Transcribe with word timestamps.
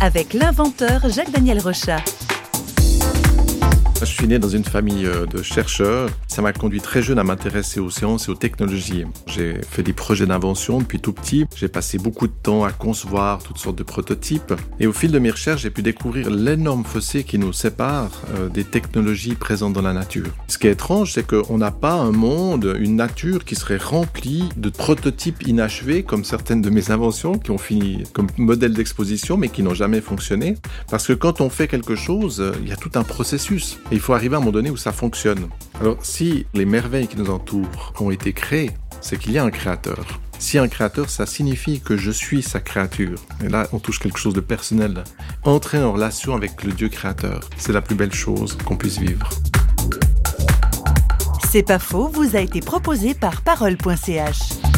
Avec 0.00 0.32
l'inventeur 0.32 1.08
Jacques-Daniel 1.08 1.60
Rochat. 1.60 2.23
Je 4.00 4.06
suis 4.06 4.26
né 4.26 4.38
dans 4.38 4.48
une 4.48 4.64
famille 4.64 5.06
euh, 5.06 5.24
de 5.24 5.42
chercheurs. 5.42 6.10
Ça 6.26 6.42
m'a 6.42 6.52
conduit 6.52 6.80
très 6.80 7.00
jeune 7.00 7.18
à 7.18 7.24
m'intéresser 7.24 7.80
aux 7.80 7.90
sciences 7.90 8.28
et 8.28 8.30
aux 8.30 8.34
technologies. 8.34 9.04
J'ai 9.26 9.60
fait 9.62 9.82
des 9.82 9.92
projets 9.92 10.26
d'invention 10.26 10.78
depuis 10.78 11.00
tout 11.00 11.12
petit. 11.12 11.46
J'ai 11.56 11.68
passé 11.68 11.96
beaucoup 11.96 12.26
de 12.26 12.32
temps 12.32 12.64
à 12.64 12.72
concevoir 12.72 13.42
toutes 13.42 13.58
sortes 13.58 13.76
de 13.76 13.82
prototypes. 13.82 14.52
Et 14.80 14.86
au 14.86 14.92
fil 14.92 15.10
de 15.10 15.18
mes 15.18 15.30
recherches, 15.30 15.62
j'ai 15.62 15.70
pu 15.70 15.82
découvrir 15.82 16.28
l'énorme 16.28 16.84
fossé 16.84 17.24
qui 17.24 17.38
nous 17.38 17.52
sépare 17.52 18.10
euh, 18.36 18.48
des 18.48 18.64
technologies 18.64 19.36
présentes 19.36 19.72
dans 19.72 19.82
la 19.82 19.94
nature. 19.94 20.26
Ce 20.48 20.58
qui 20.58 20.66
est 20.66 20.72
étrange, 20.72 21.12
c'est 21.12 21.26
qu'on 21.26 21.56
n'a 21.58 21.70
pas 21.70 21.94
un 21.94 22.12
monde, 22.12 22.76
une 22.78 22.96
nature 22.96 23.44
qui 23.44 23.54
serait 23.54 23.78
remplie 23.78 24.48
de 24.56 24.68
prototypes 24.70 25.46
inachevés, 25.46 26.02
comme 26.02 26.24
certaines 26.24 26.62
de 26.62 26.68
mes 26.68 26.90
inventions 26.90 27.38
qui 27.38 27.52
ont 27.52 27.58
fini 27.58 28.02
comme 28.12 28.26
modèle 28.36 28.74
d'exposition, 28.74 29.36
mais 29.36 29.48
qui 29.48 29.62
n'ont 29.62 29.74
jamais 29.74 30.00
fonctionné. 30.00 30.56
Parce 30.90 31.06
que 31.06 31.12
quand 31.12 31.40
on 31.40 31.48
fait 31.48 31.68
quelque 31.68 31.94
chose, 31.94 32.52
il 32.60 32.68
y 32.68 32.72
a 32.72 32.76
tout 32.76 32.90
un 32.96 33.04
processus 33.04 33.78
il 33.90 34.00
faut 34.00 34.14
arriver 34.14 34.34
à 34.34 34.38
un 34.38 34.40
moment 34.40 34.52
donné 34.52 34.70
où 34.70 34.76
ça 34.76 34.92
fonctionne. 34.92 35.48
Alors 35.80 35.98
si 36.02 36.46
les 36.54 36.64
merveilles 36.64 37.08
qui 37.08 37.16
nous 37.16 37.30
entourent 37.30 37.92
ont 38.00 38.10
été 38.10 38.32
créées, 38.32 38.70
c'est 39.00 39.18
qu'il 39.18 39.32
y 39.32 39.38
a 39.38 39.44
un 39.44 39.50
créateur. 39.50 40.20
Si 40.38 40.58
un 40.58 40.68
créateur, 40.68 41.08
ça 41.08 41.26
signifie 41.26 41.80
que 41.80 41.96
je 41.96 42.10
suis 42.10 42.42
sa 42.42 42.60
créature. 42.60 43.18
Et 43.42 43.48
là, 43.48 43.68
on 43.72 43.78
touche 43.78 43.98
quelque 43.98 44.18
chose 44.18 44.34
de 44.34 44.40
personnel. 44.40 45.04
Entrer 45.44 45.82
en 45.82 45.92
relation 45.92 46.34
avec 46.34 46.64
le 46.64 46.72
Dieu 46.72 46.88
créateur, 46.88 47.48
c'est 47.56 47.72
la 47.72 47.80
plus 47.80 47.94
belle 47.94 48.12
chose 48.12 48.58
qu'on 48.64 48.76
puisse 48.76 48.98
vivre. 48.98 49.28
C'est 51.50 51.62
pas 51.62 51.78
faux, 51.78 52.08
vous 52.08 52.36
a 52.36 52.40
été 52.40 52.60
proposé 52.60 53.14
par 53.14 53.42
parole.ch. 53.42 54.73